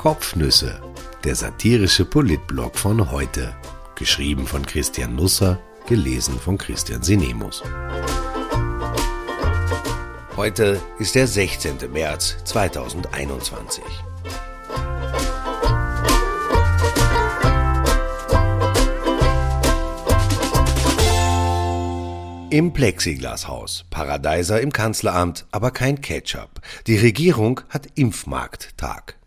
[0.00, 0.80] Kopfnüsse,
[1.24, 3.54] der satirische Politblog von heute.
[3.96, 7.62] Geschrieben von Christian Nusser, gelesen von Christian Sinemus.
[10.38, 11.92] Heute ist der 16.
[11.92, 13.84] März 2021.
[22.48, 26.62] Im Plexiglashaus, Paradeiser im Kanzleramt, aber kein Ketchup.
[26.86, 29.19] Die Regierung hat Impfmarkttag.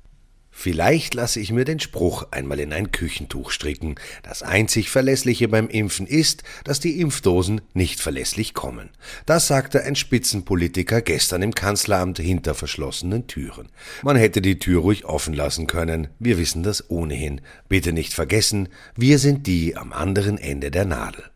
[0.55, 3.95] Vielleicht lasse ich mir den Spruch einmal in ein Küchentuch stricken.
[4.21, 8.89] Das einzig Verlässliche beim Impfen ist, dass die Impfdosen nicht verlässlich kommen.
[9.25, 13.69] Das sagte ein Spitzenpolitiker gestern im Kanzleramt hinter verschlossenen Türen.
[14.03, 16.07] Man hätte die Tür ruhig offen lassen können.
[16.19, 17.41] Wir wissen das ohnehin.
[17.67, 21.32] Bitte nicht vergessen, wir sind die am anderen Ende der Nadel.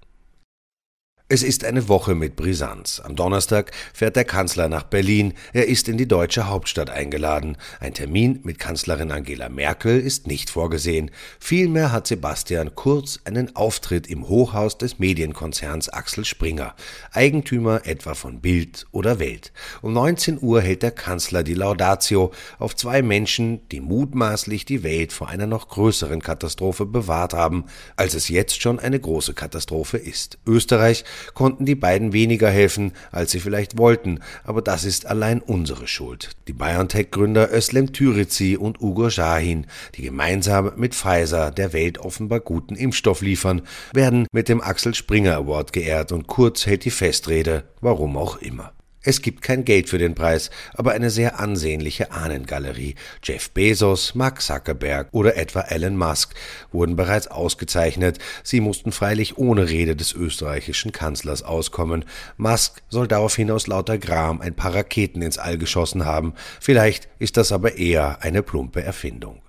[1.29, 3.01] Es ist eine Woche mit Brisanz.
[3.03, 5.33] Am Donnerstag fährt der Kanzler nach Berlin.
[5.51, 7.57] Er ist in die deutsche Hauptstadt eingeladen.
[7.81, 11.11] Ein Termin mit Kanzlerin Angela Merkel ist nicht vorgesehen.
[11.37, 16.75] Vielmehr hat Sebastian Kurz einen Auftritt im Hochhaus des Medienkonzerns Axel Springer,
[17.11, 19.51] Eigentümer etwa von Bild oder Welt.
[19.81, 25.11] Um 19 Uhr hält der Kanzler die Laudatio auf zwei Menschen, die mutmaßlich die Welt
[25.11, 27.65] vor einer noch größeren Katastrophe bewahrt haben,
[27.97, 30.37] als es jetzt schon eine große Katastrophe ist.
[30.45, 35.87] Österreich konnten die beiden weniger helfen, als sie vielleicht wollten, aber das ist allein unsere
[35.87, 36.31] Schuld.
[36.47, 42.75] Die BioNTech-Gründer Özlem Türici und Ugo Shahin, die gemeinsam mit Pfizer der Welt offenbar guten
[42.75, 43.61] Impfstoff liefern,
[43.93, 48.73] werden mit dem Axel Springer Award geehrt und Kurz hält die Festrede, warum auch immer.
[49.07, 52.95] Es gibt kein Geld für den Preis, aber eine sehr ansehnliche Ahnengalerie.
[53.23, 56.35] Jeff Bezos, Mark Zuckerberg oder etwa Elon Musk
[56.73, 58.19] wurden bereits ausgezeichnet.
[58.43, 62.03] Sie mussten freilich ohne Rede des österreichischen Kanzlers auskommen.
[62.35, 66.33] Musk soll daraufhin aus lauter Gram ein paar Raketen ins All geschossen haben.
[66.59, 69.39] Vielleicht ist das aber eher eine plumpe Erfindung.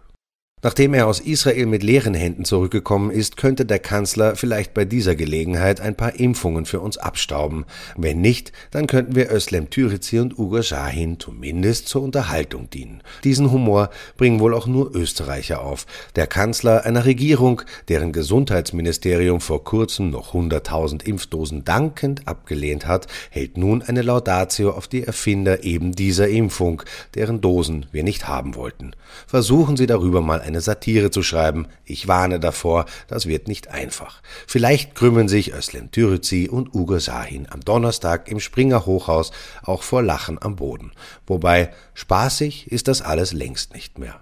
[0.60, 5.14] Nachdem er aus Israel mit leeren Händen zurückgekommen ist, könnte der Kanzler vielleicht bei dieser
[5.14, 7.64] Gelegenheit ein paar Impfungen für uns abstauben.
[7.96, 13.02] Wenn nicht, dann könnten wir Özlem Türici und Ugo Shahin zumindest zur Unterhaltung dienen.
[13.22, 15.86] Diesen Humor bringen wohl auch nur Österreicher auf.
[16.16, 23.56] Der Kanzler einer Regierung, deren Gesundheitsministerium vor kurzem noch 100.000 Impfdosen dankend abgelehnt hat, hält
[23.56, 26.82] nun eine Laudatio auf die Erfinder eben dieser Impfung,
[27.14, 28.90] deren Dosen wir nicht haben wollten.
[29.28, 31.68] Versuchen Sie darüber mal eine Satire zu schreiben.
[31.84, 34.22] Ich warne davor, das wird nicht einfach.
[34.46, 39.30] Vielleicht krümmen sich Özlem Türüzi und Ugo Sahin am Donnerstag im Springer Hochhaus
[39.62, 40.90] auch vor Lachen am Boden.
[41.26, 44.20] Wobei spaßig ist das alles längst nicht mehr.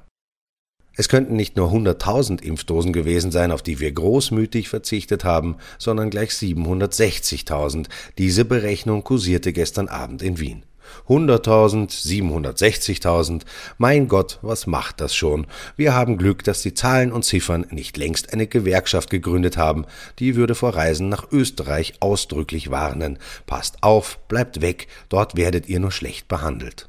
[0.98, 6.08] Es könnten nicht nur 100.000 Impfdosen gewesen sein, auf die wir großmütig verzichtet haben, sondern
[6.08, 7.86] gleich 760.000.
[8.16, 10.62] Diese Berechnung kursierte gestern Abend in Wien.
[11.08, 13.42] 100.000, 760.000.
[13.78, 15.46] Mein Gott, was macht das schon?
[15.76, 19.84] Wir haben Glück, dass die Zahlen und Ziffern nicht längst eine Gewerkschaft gegründet haben.
[20.18, 23.18] Die würde vor Reisen nach Österreich ausdrücklich warnen.
[23.46, 26.88] Passt auf, bleibt weg, dort werdet ihr nur schlecht behandelt.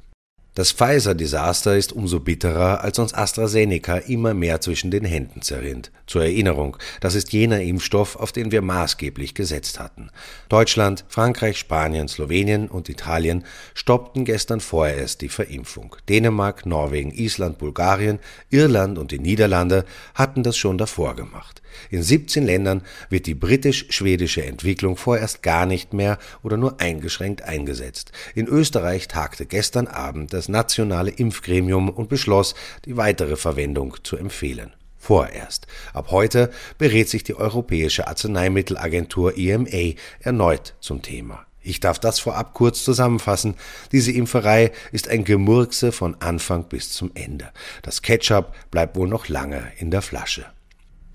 [0.57, 5.91] Das Pfizer-Desaster ist umso bitterer, als uns AstraZeneca immer mehr zwischen den Händen zerrinnt.
[6.07, 10.09] Zur Erinnerung, das ist jener Impfstoff, auf den wir maßgeblich gesetzt hatten.
[10.50, 13.45] Deutschland, Frankreich, Spanien, Slowenien und Italien
[13.75, 15.95] stoppten gestern vorerst die Verimpfung.
[16.09, 18.18] Dänemark, Norwegen, Island, Bulgarien,
[18.50, 19.85] Irland und die Niederlande
[20.16, 21.62] hatten das schon davor gemacht.
[21.89, 28.11] In 17 Ländern wird die britisch-schwedische Entwicklung vorerst gar nicht mehr oder nur eingeschränkt eingesetzt.
[28.35, 34.73] In Österreich tagte gestern Abend das nationale Impfgremium und beschloss, die weitere Verwendung zu empfehlen.
[34.97, 35.67] Vorerst.
[35.94, 41.45] Ab heute berät sich die Europäische Arzneimittelagentur EMA erneut zum Thema.
[41.61, 43.56] Ich darf das vorab kurz zusammenfassen.
[43.91, 47.51] Diese Impferei ist ein Gemurkse von Anfang bis zum Ende.
[47.81, 50.45] Das Ketchup bleibt wohl noch lange in der Flasche.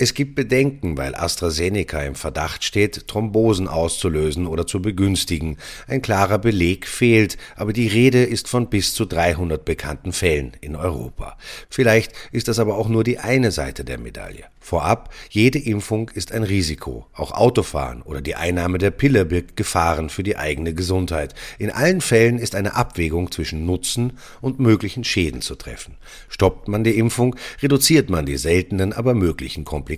[0.03, 5.59] Es gibt Bedenken, weil AstraZeneca im Verdacht steht, Thrombosen auszulösen oder zu begünstigen.
[5.87, 10.75] Ein klarer Beleg fehlt, aber die Rede ist von bis zu 300 bekannten Fällen in
[10.75, 11.37] Europa.
[11.71, 14.43] Vielleicht ist das aber auch nur die eine Seite der Medaille.
[14.59, 17.07] Vorab, jede Impfung ist ein Risiko.
[17.15, 21.35] Auch Autofahren oder die Einnahme der Pille birgt Gefahren für die eigene Gesundheit.
[21.59, 25.97] In allen Fällen ist eine Abwägung zwischen Nutzen und möglichen Schäden zu treffen.
[26.29, 29.92] Stoppt man die Impfung, reduziert man die seltenen, aber möglichen Komplikationen.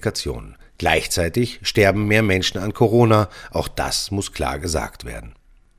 [0.78, 5.34] Gleichzeitig sterben mehr Menschen an Corona, auch das muss klar gesagt werden.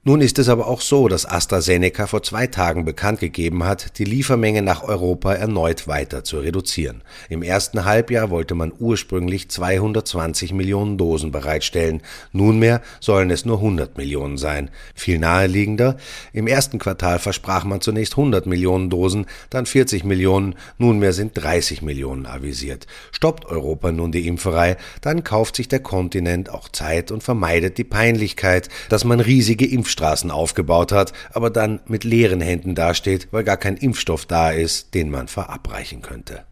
[0.08, 4.04] Nun ist es aber auch so, dass AstraZeneca vor zwei Tagen bekannt gegeben hat, die
[4.04, 7.02] Liefermenge nach Europa erneut weiter zu reduzieren.
[7.28, 12.04] Im ersten Halbjahr wollte man ursprünglich 220 Millionen Dosen bereitstellen.
[12.34, 14.70] Nunmehr sollen es nur 100 Millionen sein.
[14.94, 15.98] Viel naheliegender,
[16.34, 21.82] im ersten Quartal versprach man zunächst 100 Millionen Dosen, dann 40 Millionen, nunmehr sind 30
[21.82, 22.86] Millionen avisiert.
[23.12, 27.84] Stoppt Europa nun die Impferei, dann kauft sich der Kontinent auch Zeit und vermeidet die
[27.84, 33.44] Peinlichkeit, dass man riesige Impfstoffe Impfstraßen aufgebaut hat, aber dann mit leeren Händen dasteht, weil
[33.44, 36.44] gar kein Impfstoff da ist, den man verabreichen könnte.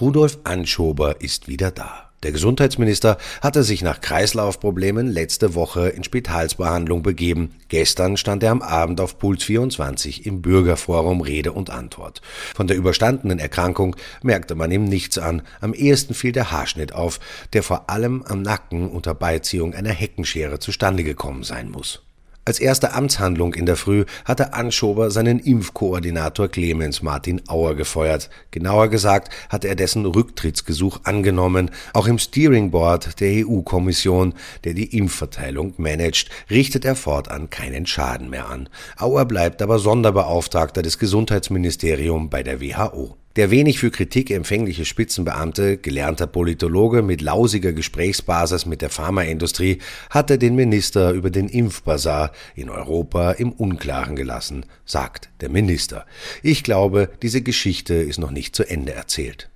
[0.00, 2.10] Rudolf Anschober ist wieder da.
[2.22, 7.54] Der Gesundheitsminister hatte sich nach Kreislaufproblemen letzte Woche in Spitalsbehandlung begeben.
[7.68, 12.20] Gestern stand er am Abend auf Puls 24 im Bürgerforum Rede und Antwort.
[12.54, 15.42] Von der überstandenen Erkrankung merkte man ihm nichts an.
[15.62, 17.20] Am ehesten fiel der Haarschnitt auf,
[17.54, 22.02] der vor allem am Nacken unter Beiziehung einer Heckenschere zustande gekommen sein muss.
[22.46, 28.30] Als erste Amtshandlung in der Früh hatte Anschober seinen Impfkoordinator Clemens Martin Auer gefeuert.
[28.50, 31.70] Genauer gesagt hatte er dessen Rücktrittsgesuch angenommen.
[31.92, 34.32] Auch im Steering Board der EU-Kommission,
[34.64, 38.70] der die Impfverteilung managt, richtet er fortan keinen Schaden mehr an.
[38.96, 43.19] Auer bleibt aber Sonderbeauftragter des Gesundheitsministeriums bei der WHO.
[43.36, 49.78] Der wenig für Kritik empfängliche Spitzenbeamte, gelernter Politologe mit lausiger Gesprächsbasis mit der Pharmaindustrie,
[50.10, 56.06] hatte den Minister über den Impfbazar in Europa im Unklaren gelassen, sagt der Minister.
[56.42, 59.48] Ich glaube, diese Geschichte ist noch nicht zu Ende erzählt.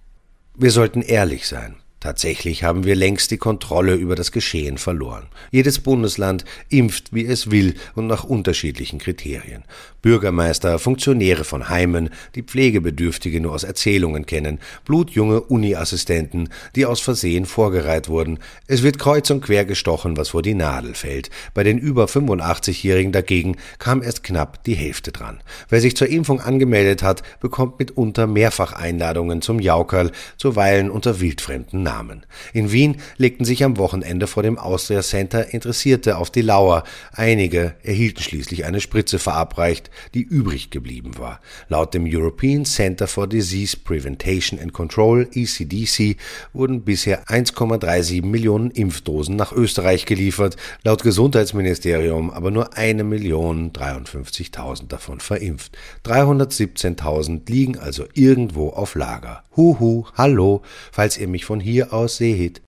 [0.56, 1.74] Wir sollten ehrlich sein.
[2.04, 5.24] Tatsächlich haben wir längst die Kontrolle über das Geschehen verloren.
[5.50, 9.64] Jedes Bundesland impft, wie es will und nach unterschiedlichen Kriterien.
[10.02, 17.46] Bürgermeister, Funktionäre von Heimen, die Pflegebedürftige nur aus Erzählungen kennen, blutjunge Uni-Assistenten, die aus Versehen
[17.46, 18.38] vorgereiht wurden.
[18.66, 21.30] Es wird kreuz und quer gestochen, was vor die Nadel fällt.
[21.54, 25.40] Bei den über 85-Jährigen dagegen kam erst knapp die Hälfte dran.
[25.70, 31.82] Wer sich zur Impfung angemeldet hat, bekommt mitunter mehrfach Einladungen zum Jaukerl, zuweilen unter wildfremden
[31.82, 31.93] Namen.
[31.94, 32.26] Namen.
[32.52, 36.82] In Wien legten sich am Wochenende vor dem Austria Center Interessierte auf die Lauer.
[37.12, 41.40] Einige erhielten schließlich eine Spritze verabreicht, die übrig geblieben war.
[41.68, 46.16] Laut dem European Center for Disease Prevention and Control ECDC
[46.52, 54.88] wurden bisher 1,37 Millionen Impfdosen nach Österreich geliefert, laut Gesundheitsministerium aber nur eine Million 53.000
[54.88, 55.76] davon verimpft.
[56.04, 59.44] 317.000 liegen also irgendwo auf Lager.
[59.56, 62.62] Huhu, hallo, falls ihr mich von hier aus seht.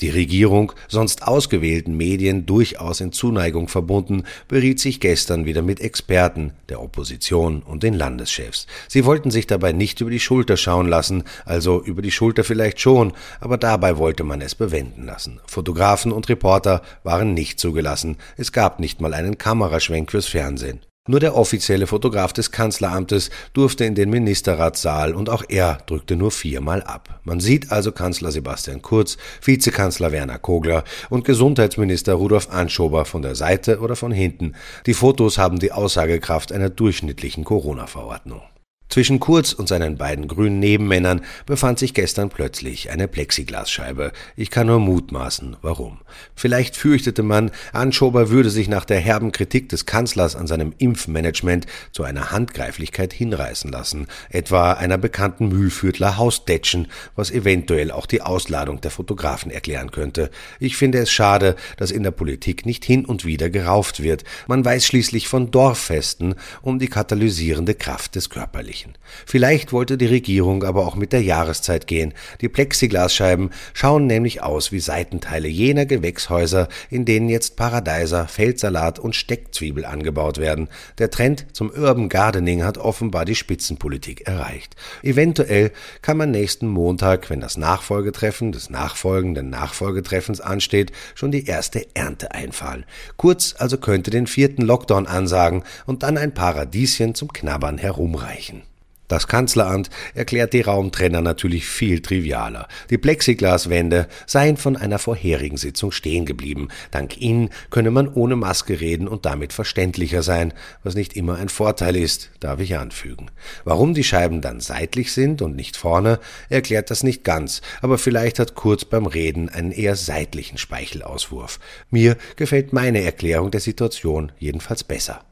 [0.00, 6.52] Die Regierung, sonst ausgewählten Medien durchaus in Zuneigung verbunden, beriet sich gestern wieder mit Experten,
[6.68, 8.68] der Opposition und den Landeschefs.
[8.86, 12.80] Sie wollten sich dabei nicht über die Schulter schauen lassen, also über die Schulter vielleicht
[12.80, 15.40] schon, aber dabei wollte man es bewenden lassen.
[15.48, 20.78] Fotografen und Reporter waren nicht zugelassen, es gab nicht mal einen Kameraschwenk fürs Fernsehen.
[21.08, 26.30] Nur der offizielle Fotograf des Kanzleramtes durfte in den Ministerratssaal und auch er drückte nur
[26.30, 27.18] viermal ab.
[27.24, 33.36] Man sieht also Kanzler Sebastian Kurz, Vizekanzler Werner Kogler und Gesundheitsminister Rudolf Anschober von der
[33.36, 34.52] Seite oder von hinten.
[34.84, 38.42] Die Fotos haben die Aussagekraft einer durchschnittlichen Corona-Verordnung.
[38.88, 44.12] Zwischen Kurz und seinen beiden grünen Nebenmännern befand sich gestern plötzlich eine Plexiglasscheibe.
[44.34, 45.98] Ich kann nur mutmaßen, warum.
[46.34, 51.66] Vielleicht fürchtete man, Anschober würde sich nach der herben Kritik des Kanzlers an seinem Impfmanagement
[51.92, 58.80] zu einer Handgreiflichkeit hinreißen lassen, etwa einer bekannten Mühlviertler Hausdetschen, was eventuell auch die Ausladung
[58.80, 60.30] der Fotografen erklären könnte.
[60.60, 64.24] Ich finde es schade, dass in der Politik nicht hin und wieder gerauft wird.
[64.46, 68.94] Man weiß schließlich von Dorffesten um die katalysierende Kraft des Körperlichen erreichen.
[69.26, 72.14] Vielleicht wollte die Regierung aber auch mit der Jahreszeit gehen.
[72.40, 79.16] Die Plexiglasscheiben schauen nämlich aus wie Seitenteile jener Gewächshäuser, in denen jetzt Paradeiser, Feldsalat und
[79.16, 80.68] Steckzwiebel angebaut werden.
[80.98, 84.76] Der Trend zum Urban Gardening hat offenbar die Spitzenpolitik erreicht.
[85.02, 91.86] Eventuell kann man nächsten Montag, wenn das Nachfolgetreffen des nachfolgenden Nachfolgetreffens ansteht, schon die erste
[91.94, 92.84] Ernte einfahren.
[93.16, 98.67] Kurz also könnte den vierten Lockdown ansagen und dann ein Paradieschen zum Knabbern herumreichen.
[99.08, 102.68] Das Kanzleramt erklärt die Raumtrenner natürlich viel trivialer.
[102.90, 106.68] Die Plexiglaswände seien von einer vorherigen Sitzung stehen geblieben.
[106.90, 111.48] Dank ihnen könne man ohne Maske reden und damit verständlicher sein, was nicht immer ein
[111.48, 113.30] Vorteil ist, darf ich anfügen.
[113.64, 118.38] Warum die Scheiben dann seitlich sind und nicht vorne, erklärt das nicht ganz, aber vielleicht
[118.38, 121.60] hat Kurz beim Reden einen eher seitlichen Speichelauswurf.
[121.90, 125.24] Mir gefällt meine Erklärung der Situation jedenfalls besser.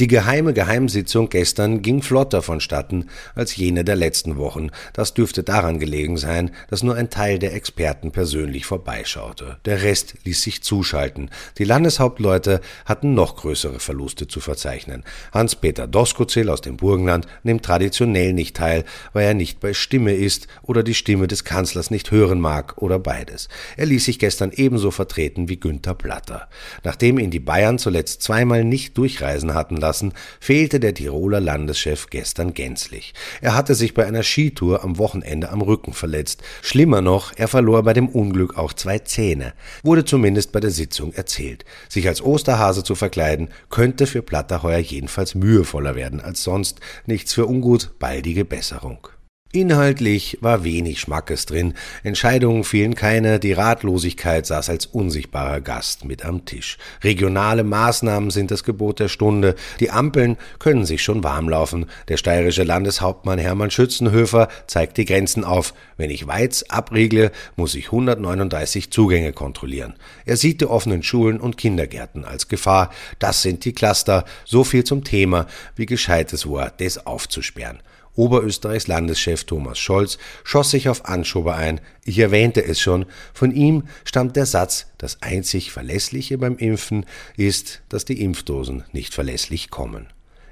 [0.00, 4.68] Die geheime Geheimsitzung gestern ging flotter vonstatten als jene der letzten Wochen.
[4.92, 9.56] Das dürfte daran gelegen sein, dass nur ein Teil der Experten persönlich vorbeischaute.
[9.64, 11.30] Der Rest ließ sich zuschalten.
[11.58, 15.02] Die Landeshauptleute hatten noch größere Verluste zu verzeichnen.
[15.32, 20.46] Hans-Peter Doskozil aus dem Burgenland nimmt traditionell nicht teil, weil er nicht bei Stimme ist
[20.62, 23.48] oder die Stimme des Kanzlers nicht hören mag oder beides.
[23.76, 26.48] Er ließ sich gestern ebenso vertreten wie Günther Platter.
[26.84, 32.52] Nachdem ihn die Bayern zuletzt zweimal nicht durchreisen hatten lassen, fehlte der Tiroler Landeschef gestern
[32.52, 33.14] gänzlich.
[33.40, 36.42] Er hatte sich bei einer Skitour am Wochenende am Rücken verletzt.
[36.60, 39.54] Schlimmer noch, er verlor bei dem Unglück auch zwei Zähne.
[39.82, 41.64] Wurde zumindest bei der Sitzung erzählt.
[41.88, 46.80] Sich als Osterhase zu verkleiden, könnte für Platter heuer jedenfalls mühevoller werden als sonst.
[47.06, 49.08] Nichts für ungut, baldige Besserung.
[49.50, 56.22] Inhaltlich war wenig Schmackes drin, Entscheidungen fielen keine, die Ratlosigkeit saß als unsichtbarer Gast mit
[56.22, 56.76] am Tisch.
[57.02, 61.86] Regionale Maßnahmen sind das Gebot der Stunde, die Ampeln können sich schon warm laufen.
[62.08, 65.72] Der steirische Landeshauptmann Hermann Schützenhöfer zeigt die Grenzen auf.
[65.96, 69.94] Wenn ich Weiz abriegle, muss ich 139 Zugänge kontrollieren.
[70.26, 72.90] Er sieht die offenen Schulen und Kindergärten als Gefahr.
[73.18, 74.26] Das sind die Cluster.
[74.44, 77.78] So viel zum Thema, wie gescheit es war, das aufzusperren.
[78.18, 81.80] Oberösterreichs Landeschef Thomas Scholz schoss sich auf Anschober ein.
[82.04, 83.06] Ich erwähnte es schon.
[83.32, 87.06] Von ihm stammt der Satz, das einzig Verlässliche beim Impfen
[87.36, 90.08] ist, dass die Impfdosen nicht verlässlich kommen.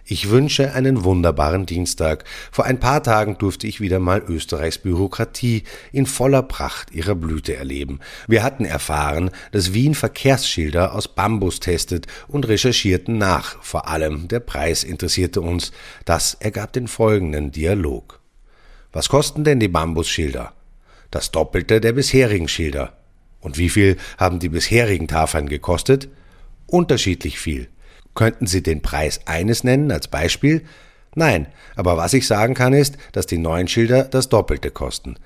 [0.09, 2.23] Ich wünsche einen wunderbaren Dienstag.
[2.53, 7.57] Vor ein paar Tagen durfte ich wieder mal Österreichs Bürokratie in voller Pracht ihrer Blüte
[7.57, 7.99] erleben.
[8.29, 13.61] Wir hatten erfahren, dass Wien Verkehrsschilder aus Bambus testet und recherchierten nach.
[13.65, 15.73] Vor allem der Preis interessierte uns.
[16.05, 18.21] Das ergab den folgenden Dialog.
[18.93, 20.53] Was kosten denn die Bambusschilder?
[21.11, 22.97] Das Doppelte der bisherigen Schilder.
[23.41, 26.09] Und wie viel haben die bisherigen Tafeln gekostet?
[26.69, 27.69] Unterschiedlich viel.
[28.17, 30.65] Könnten Sie den Preis eines nennen als Beispiel?
[31.15, 31.47] Nein,
[31.77, 35.17] aber was ich sagen kann ist, dass die neuen Schilder das Doppelte kosten.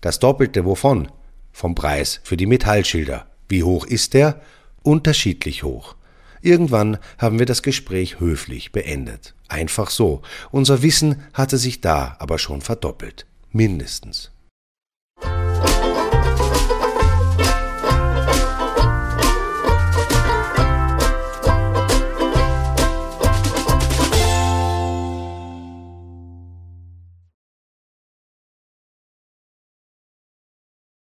[0.00, 1.10] Das Doppelte wovon?
[1.52, 3.26] Vom Preis für die Metallschilder.
[3.48, 4.40] Wie hoch ist der?
[4.82, 5.94] Unterschiedlich hoch.
[6.42, 9.34] Irgendwann haben wir das Gespräch höflich beendet.
[9.48, 10.22] Einfach so.
[10.50, 13.26] Unser Wissen hatte sich da aber schon verdoppelt.
[13.52, 14.32] Mindestens.